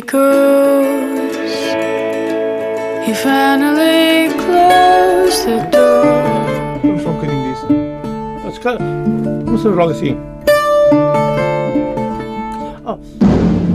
[0.00, 1.26] because
[3.04, 6.78] he finally closed the door.
[6.82, 7.66] Non sono quelli in vista.
[9.44, 10.16] Questo è roll sì.
[12.84, 12.98] Oh,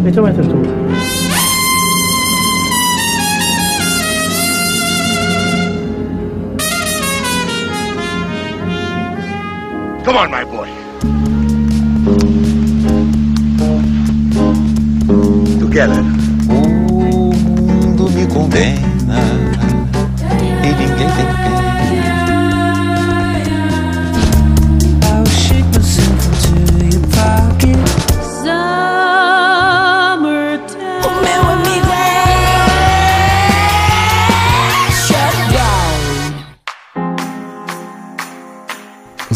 [0.02, 0.54] mettiamo in testa.
[10.06, 10.70] Come on, my boy.
[15.60, 16.13] Together.
[18.34, 18.93] Condena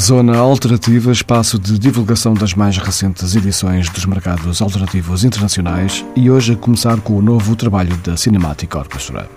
[0.07, 6.53] Zona Alternativa, espaço de divulgação das mais recentes edições dos mercados alternativos internacionais e hoje
[6.53, 9.29] a começar com o novo trabalho da Cinematic Orchestra.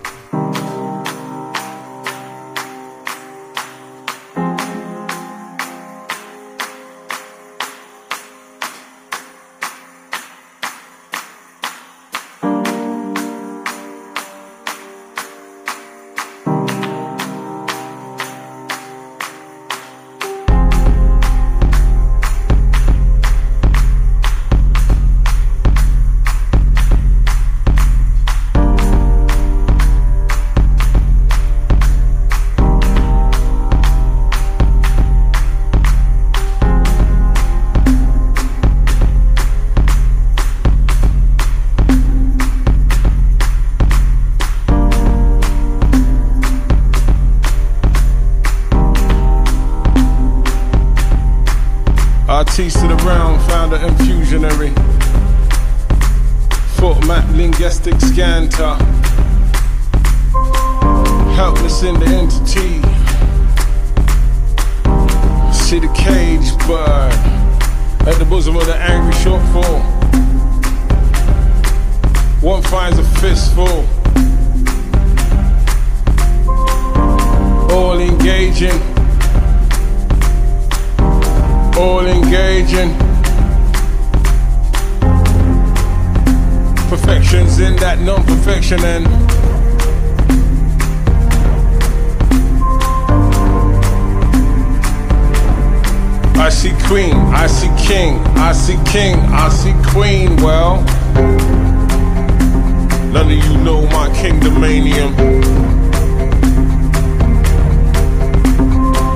[103.13, 105.13] None of you know my kingdomanium.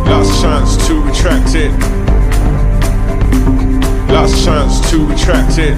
[0.06, 1.71] Last chance to retract it.
[4.10, 5.77] Last chance to retract it.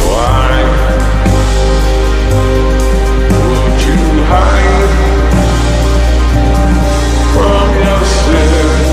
[0.00, 0.62] Why
[3.30, 4.00] would you
[4.32, 4.92] hide
[7.34, 8.88] from yourself?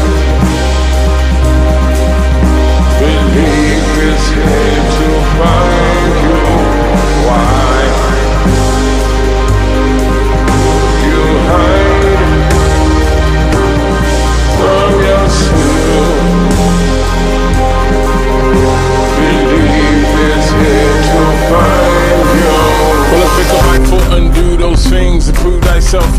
[3.00, 5.95] Believe is here to find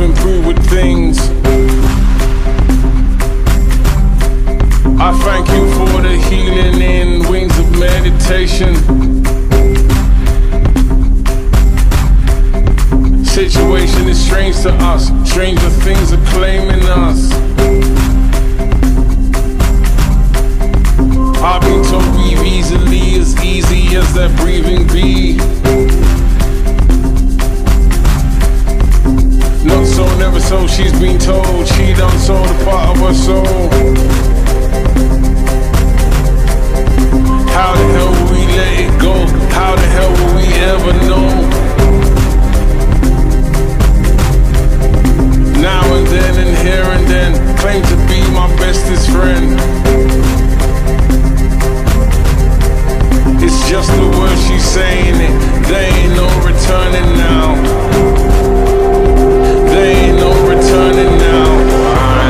[0.00, 1.18] Improve with things.
[5.00, 9.25] I thank you for the healing in wings of meditation.
[13.36, 15.08] Situation is strange to us.
[15.30, 17.30] Stranger things are claiming us.
[21.42, 25.36] I've been told breathe easily, as easy as that breathing be.
[29.68, 33.44] Not so, never so, she's been told she done so the part of her soul.
[37.52, 39.12] How the hell will we let it go?
[39.52, 41.55] How the hell will we ever know?
[45.66, 49.58] Now and then and here and then, claim to be my bestest friend.
[53.42, 55.34] It's just the words she's saying it.
[55.66, 57.56] There ain't no returning now.
[59.70, 61.48] There ain't no returning now.
[61.82, 62.26] Why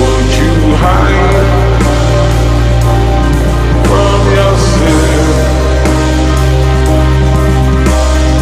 [0.00, 1.46] would you hide
[3.86, 5.26] from yourself?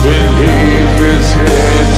[0.03, 1.98] Believe is here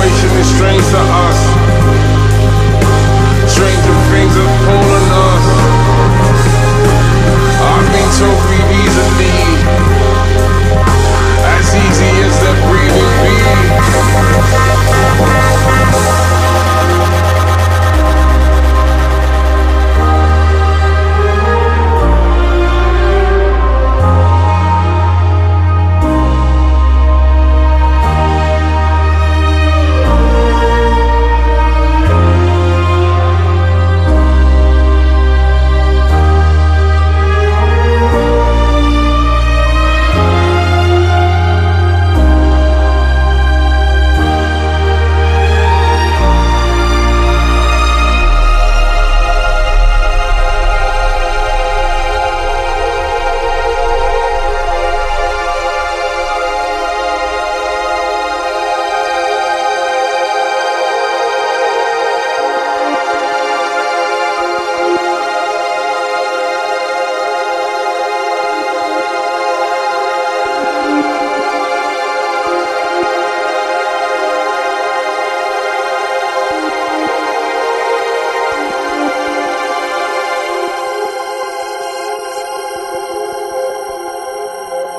[0.00, 1.59] Desperation and strains to us.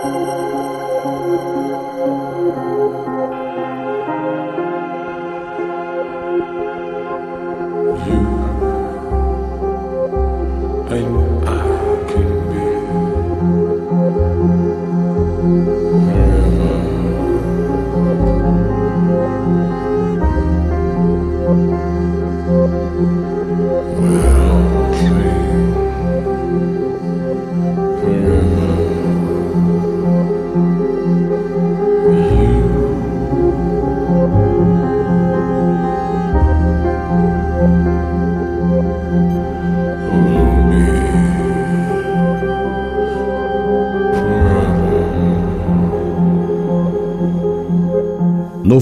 [0.04, 0.51] Música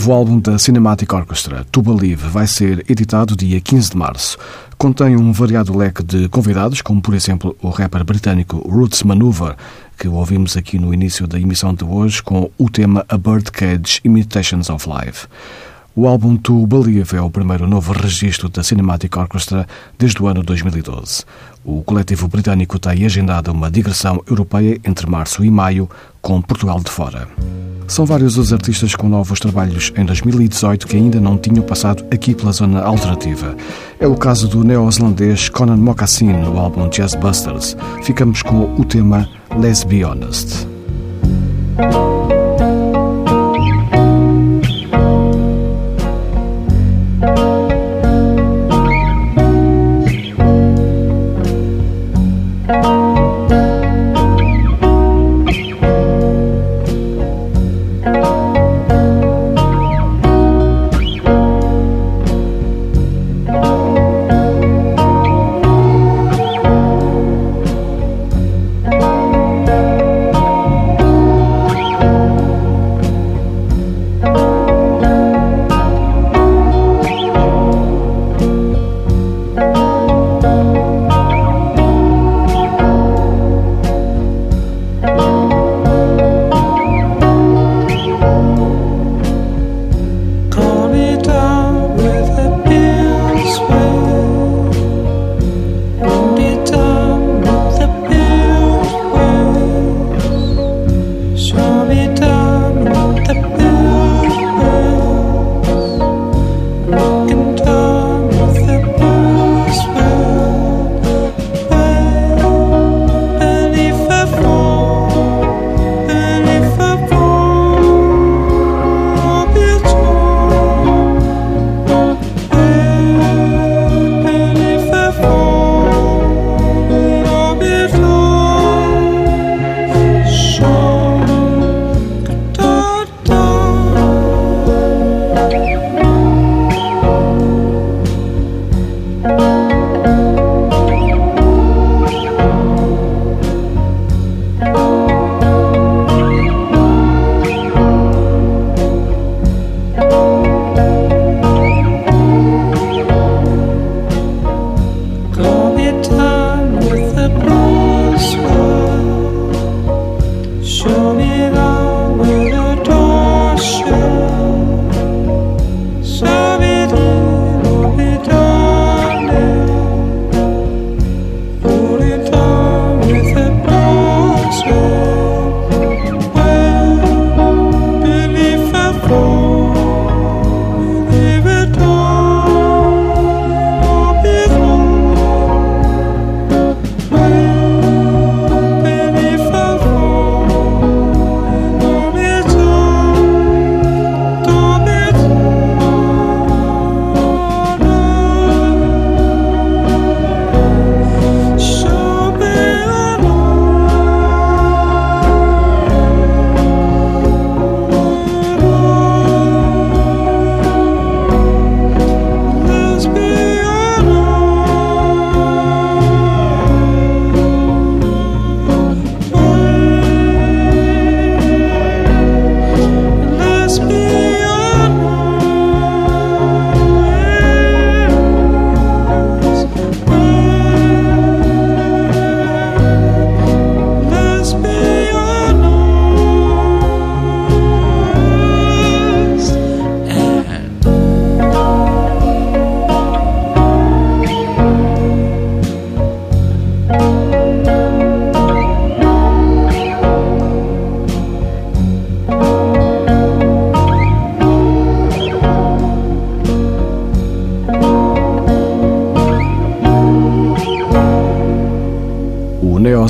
[0.10, 4.40] Novo álbum da Cinematic Orchestra, To Believe, vai ser editado dia 15 de março.
[4.76, 9.56] Contém um variado leque de convidados, como por exemplo o rapper britânico Roots Maneuver,
[10.00, 14.72] que ouvimos aqui no início da emissão de hoje com o tema A Birdcage Imitations
[14.72, 15.28] of Life.
[16.02, 19.68] O álbum To Believe é o primeiro novo registro da Cinematic Orchestra
[19.98, 21.26] desde o ano 2012.
[21.62, 25.90] O coletivo britânico tem agendado uma digressão europeia entre março e maio,
[26.22, 27.28] com Portugal de fora.
[27.86, 32.34] São vários os artistas com novos trabalhos em 2018 que ainda não tinham passado aqui
[32.34, 33.58] pela zona alternativa.
[34.00, 37.76] É o caso do neozelandês Conan Mocassin no álbum Jazz Busters.
[38.04, 39.28] Ficamos com o tema
[39.60, 40.66] Let's Be Honest.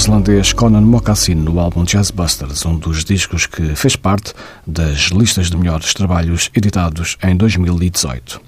[0.10, 4.34] O neozelandês Conan Mocassin no álbum Jazz Busters, um dos discos que fez parte
[4.66, 8.42] das listas de melhores trabalhos editados em 2018.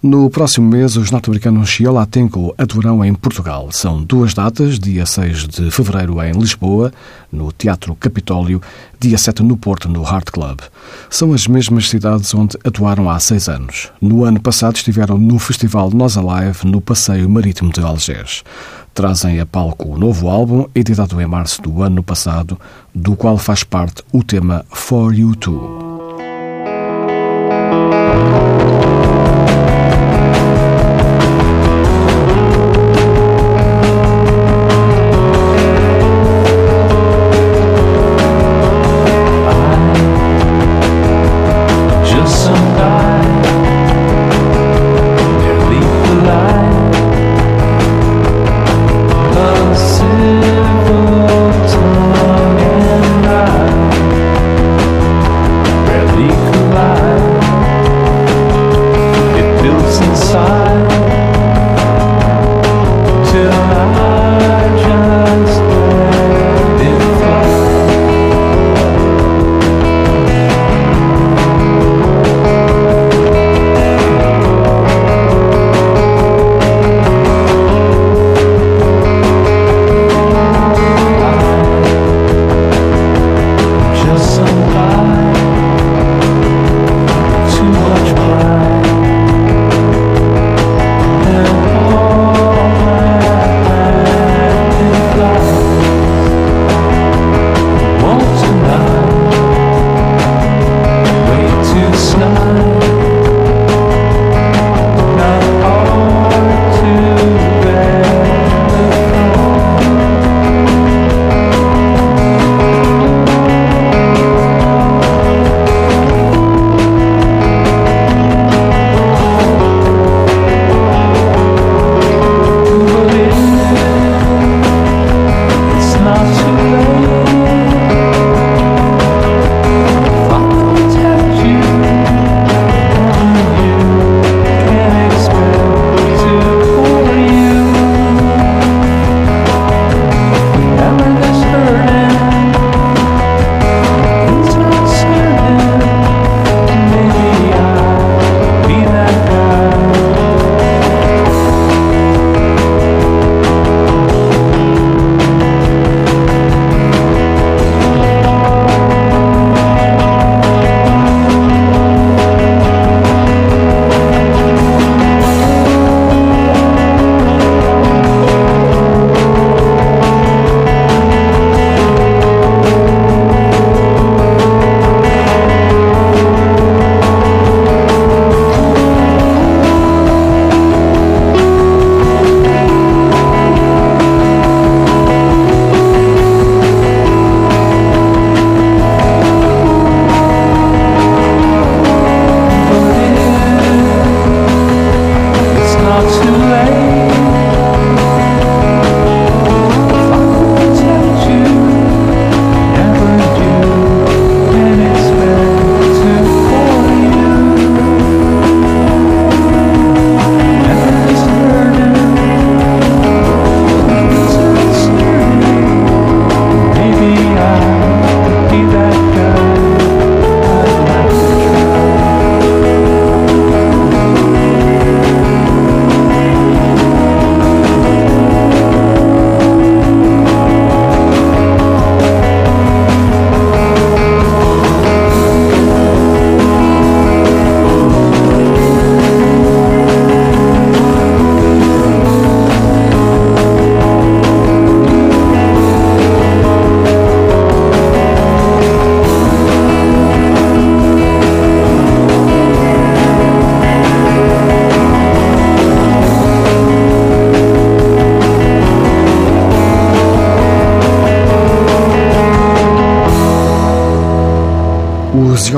[0.00, 3.68] No próximo mês, os norte-americanos Yola Tenko atuarão em Portugal.
[3.72, 6.92] São duas datas, dia 6 de fevereiro em Lisboa,
[7.32, 8.62] no Teatro Capitólio,
[9.00, 10.60] dia 7 no Porto, no Heart Club.
[11.10, 13.90] São as mesmas cidades onde atuaram há seis anos.
[14.00, 18.44] No ano passado estiveram no Festival Nós Alive, no Passeio Marítimo de Algés.
[18.96, 22.58] Trazem a palco o novo álbum, editado em março do ano passado,
[22.94, 25.95] do qual faz parte o tema For You Too.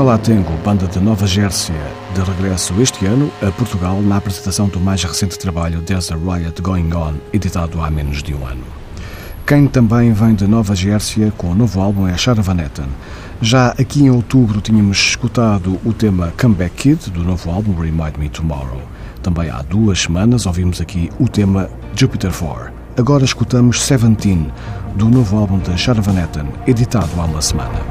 [0.09, 1.75] Lá Malatengo, banda de Nova Gércia,
[2.15, 6.59] de regresso este ano a Portugal na apresentação do mais recente trabalho There's a Riot
[6.63, 8.63] Going On, editado há menos de um ano.
[9.45, 12.41] Quem também vem de Nova Gércia com o novo álbum é Shara
[13.39, 18.29] Já aqui em outubro tínhamos escutado o tema Comeback Kid do novo álbum Remind Me
[18.29, 18.81] Tomorrow.
[19.21, 22.73] Também há duas semanas ouvimos aqui o tema Jupiter 4.
[22.97, 24.51] Agora escutamos Seventeen,
[24.95, 26.01] do novo álbum de Shara
[26.65, 27.88] editado há uma semana.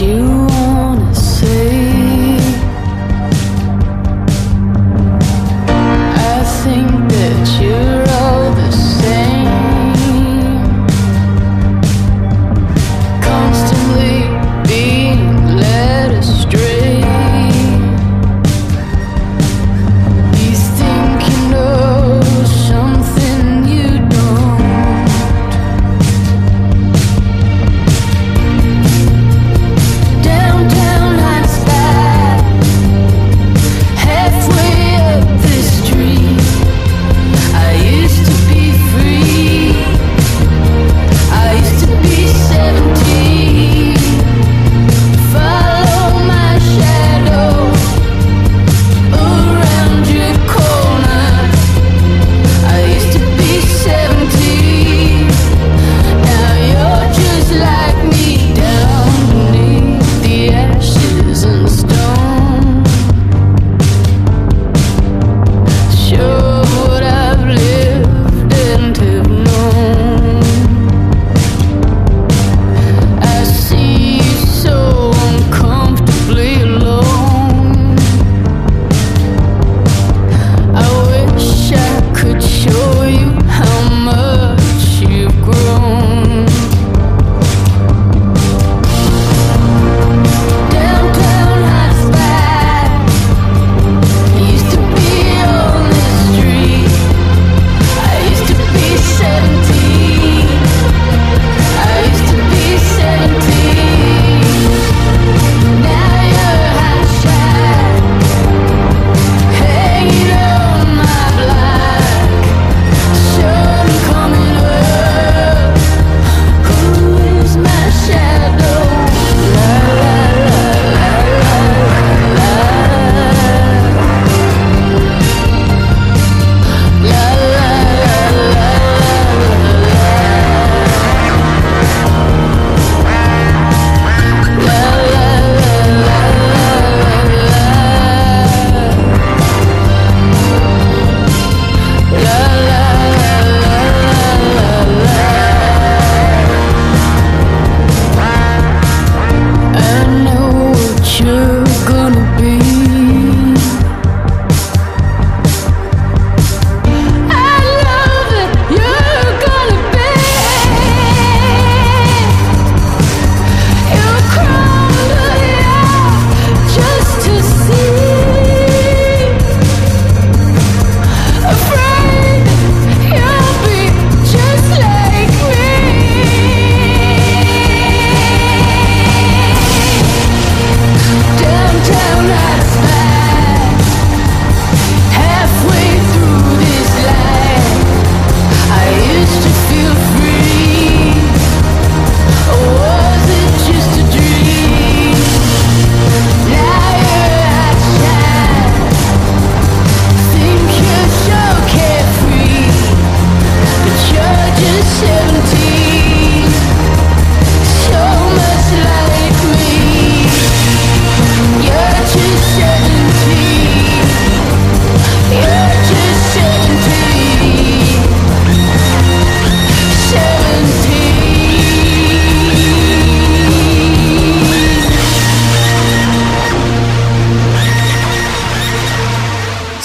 [0.00, 0.33] you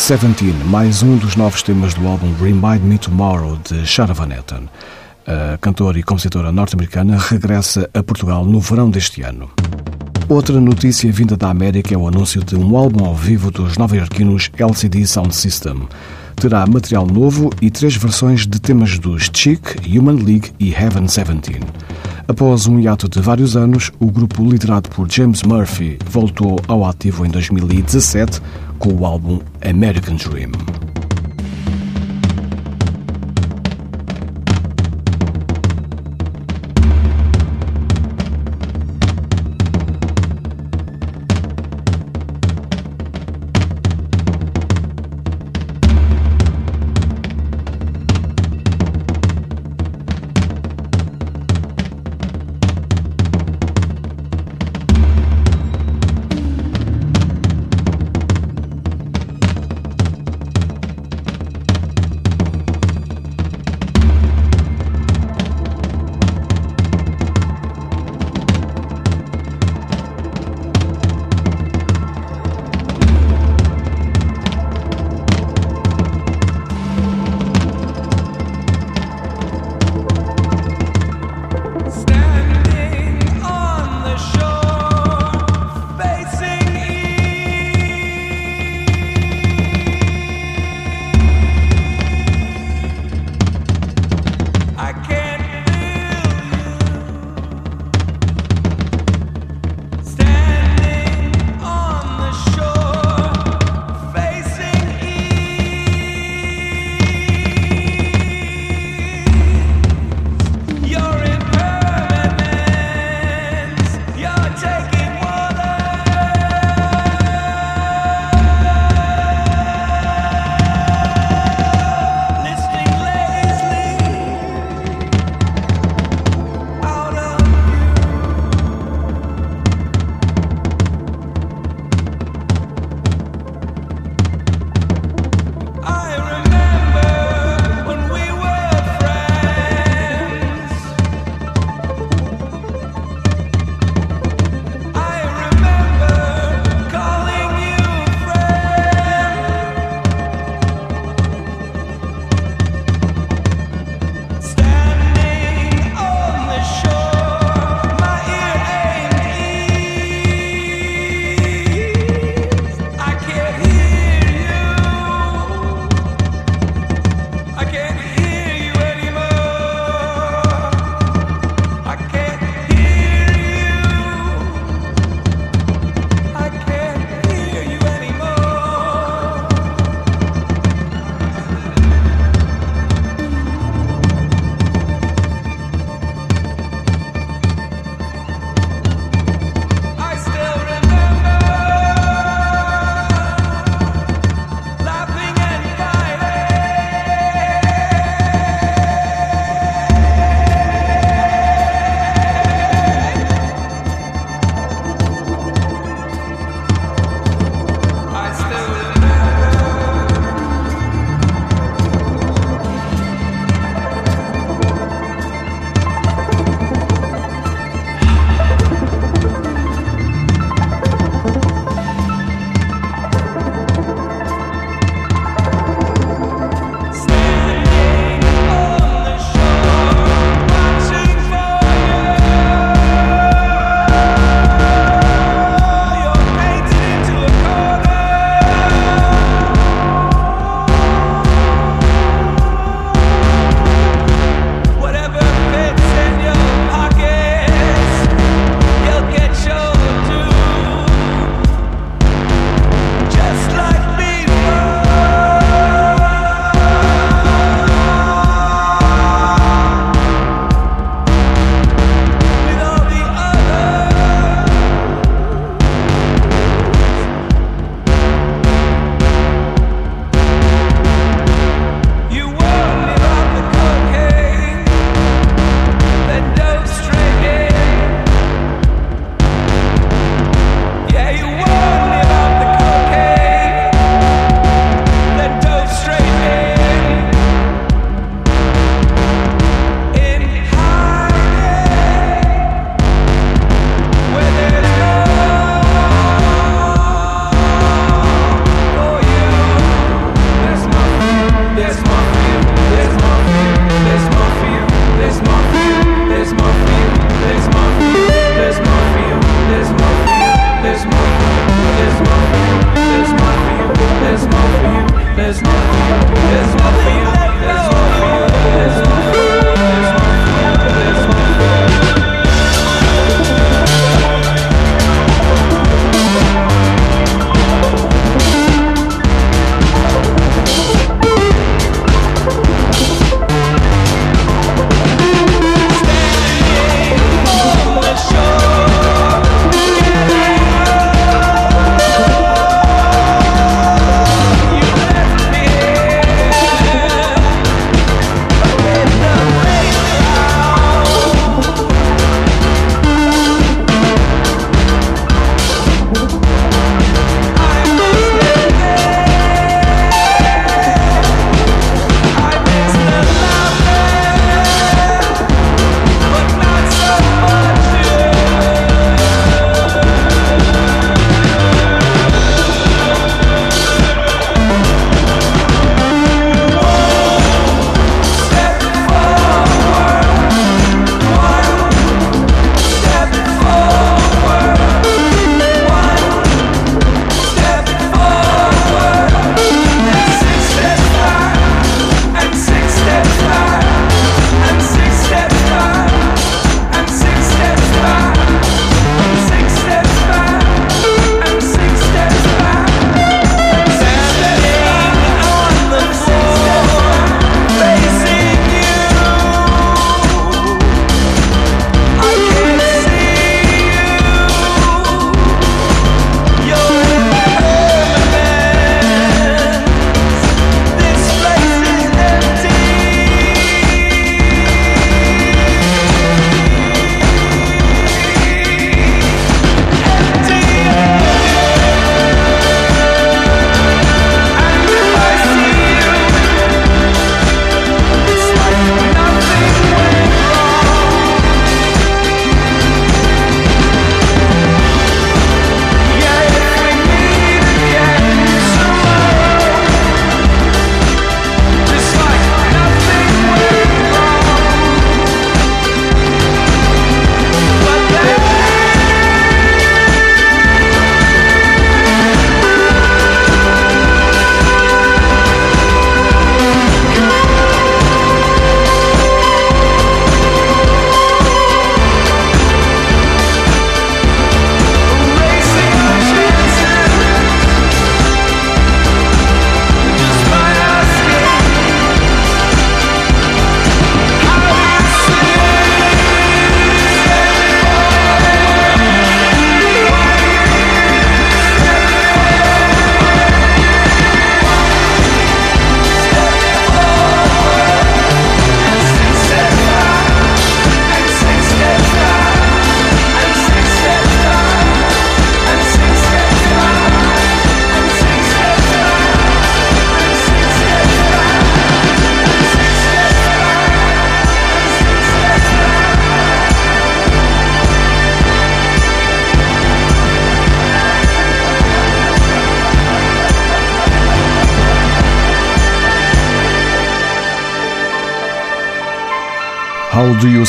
[0.10, 4.67] Seventeen, mais um dos novos temas do álbum Remind Me Tomorrow, de Shara Van Etten.
[5.28, 9.52] A cantora e compositora norte-americana regressa a Portugal no verão deste ano.
[10.28, 14.50] Outra notícia vinda da América é o anúncio de um álbum ao vivo dos nova-iorquinos
[14.58, 15.88] LCD Sound System.
[16.36, 21.60] Terá material novo e três versões de temas dos Chic, Human League e Heaven 17.
[22.28, 27.28] Após um hiato de vários anos, o grupo liderado por James Murphy voltou ao ativo
[27.28, 28.41] em 2017
[28.80, 30.52] com o álbum American Dream.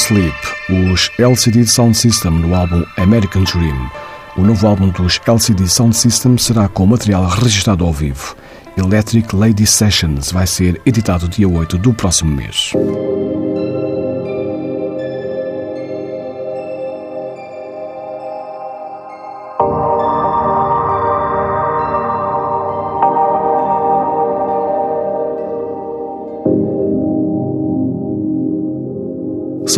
[0.01, 0.35] Sleep?
[0.93, 3.91] Os LCD Sound System no álbum American Dream.
[4.37, 8.35] O novo álbum dos LCD Sound System será com material registrado ao vivo.
[8.77, 12.73] Electric Lady Sessions vai ser editado dia 8 do próximo mês.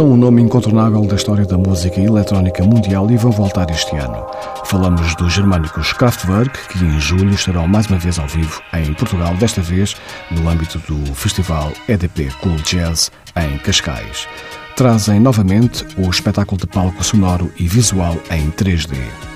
[0.02, 4.26] São um nome incontornável da história da música eletrónica mundial e vão voltar este ano.
[4.64, 9.32] Falamos dos germânicos Kraftwerk, que em julho estarão mais uma vez ao vivo em Portugal,
[9.36, 9.94] desta vez
[10.28, 14.26] no âmbito do festival EDP Cool Jazz em Cascais.
[14.74, 19.31] Trazem novamente o espetáculo de palco sonoro e visual em 3D.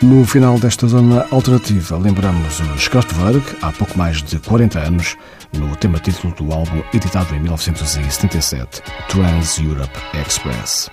[0.00, 5.16] No final desta zona alternativa, lembramos os Kraftwerk, há pouco mais de 40 anos,
[5.52, 10.88] no tema título do álbum editado em 1977, Trans Europe Express.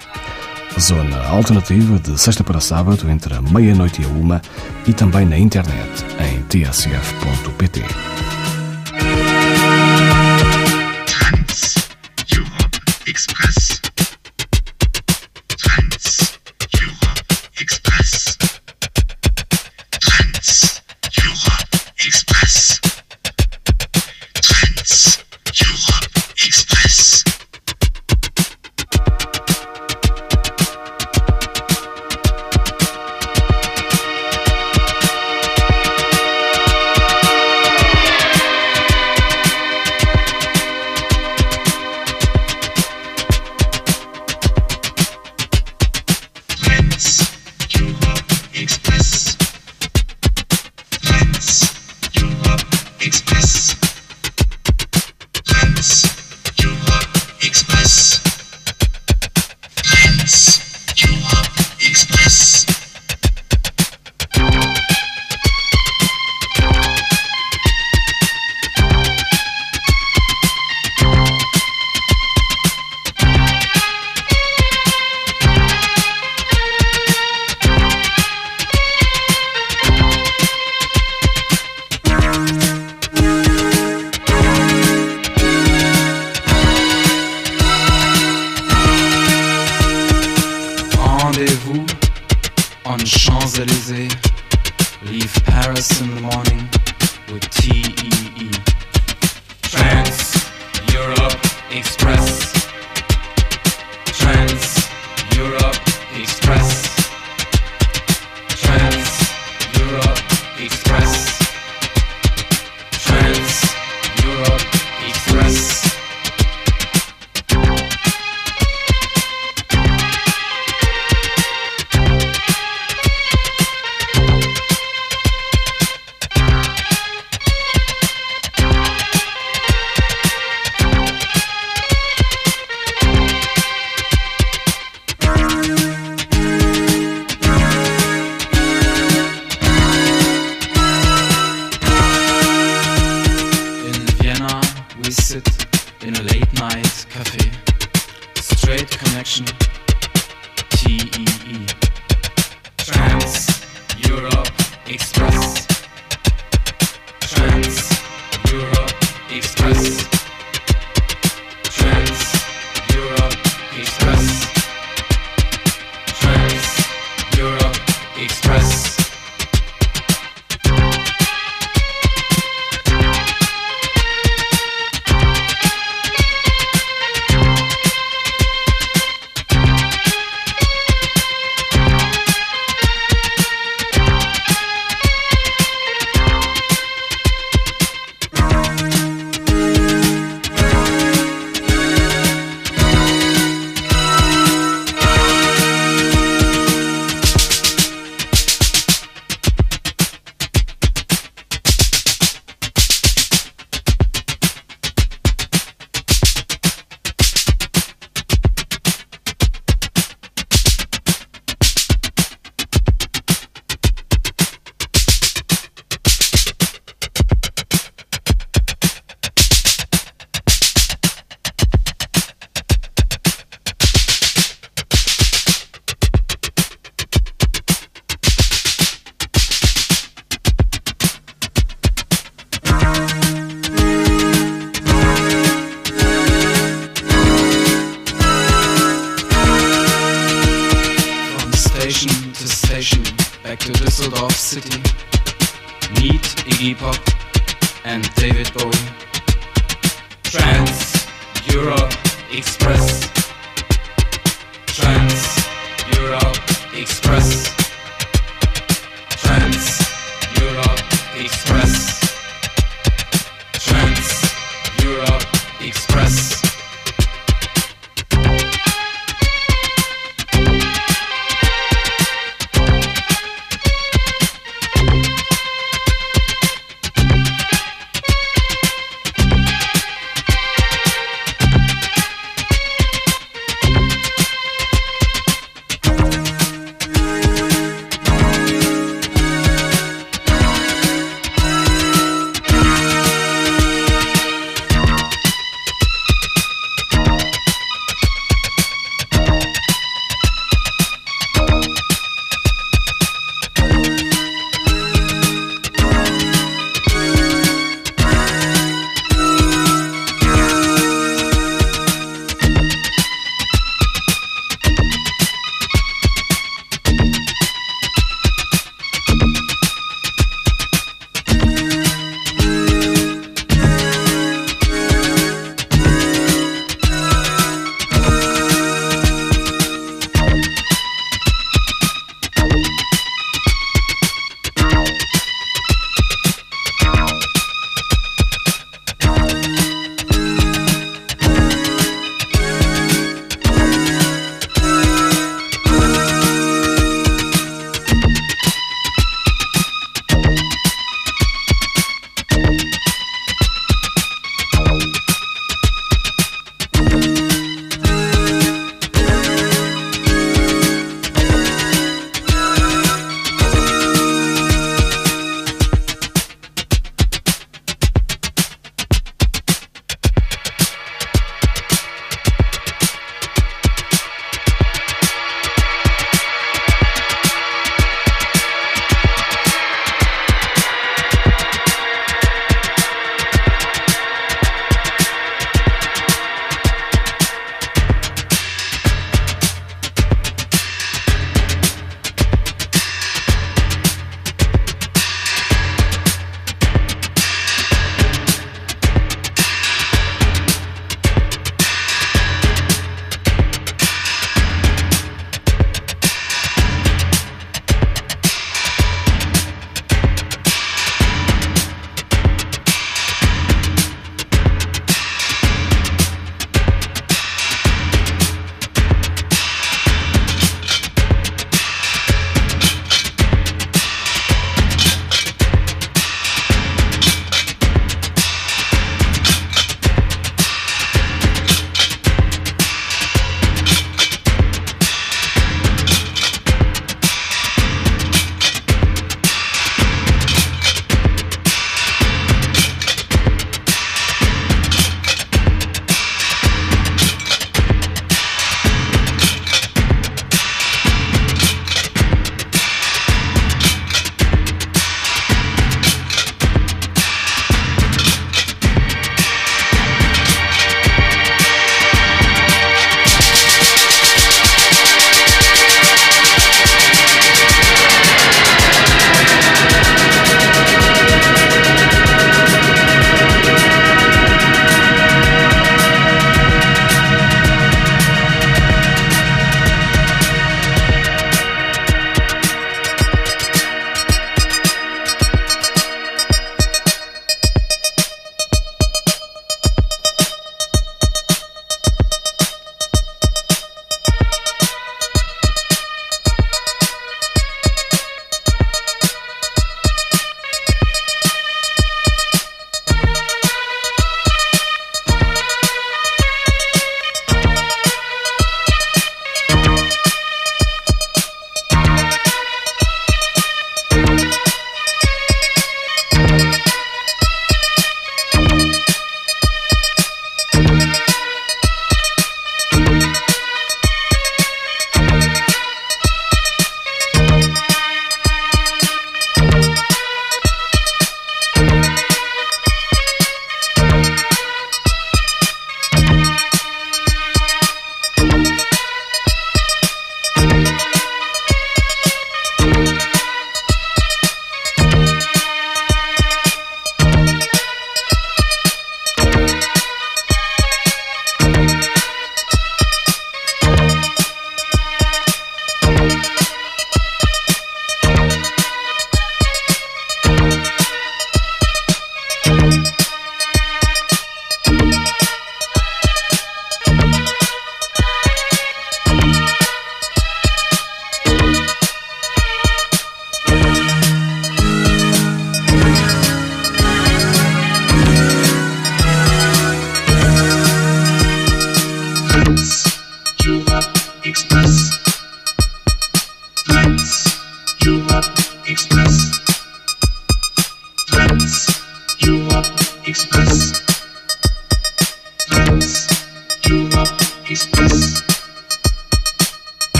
[0.79, 4.41] Zona alternativa de sexta para sábado, entre a meia-noite e a uma,
[4.87, 7.83] e também na internet, em tsf.pt.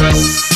[0.00, 0.49] trust.